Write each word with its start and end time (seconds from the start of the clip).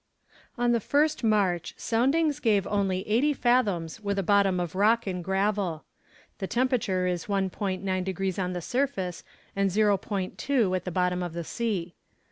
On 0.57 0.71
the 0.71 0.79
1st 0.79 1.21
March 1.23 1.75
soundings 1.77 2.39
gave 2.39 2.65
only 2.65 3.07
eighty 3.07 3.33
fathoms 3.33 3.99
with 4.01 4.17
a 4.17 4.23
bottom 4.23 4.59
of 4.59 4.73
rock 4.73 5.05
and 5.05 5.23
gravel. 5.23 5.85
The 6.39 6.47
temperature 6.47 7.05
is 7.05 7.29
1 7.29 7.49
degree 7.49 7.77
9 8.31 8.33
on 8.39 8.53
the 8.53 8.63
surface, 8.63 9.23
and 9.55 9.69
0 9.71 9.95
degree 9.97 10.29
2 10.29 10.73
at 10.73 10.85
the 10.85 10.89
bottom 10.91 11.21
of 11.21 11.33
the 11.33 11.43
sea. 11.43 11.93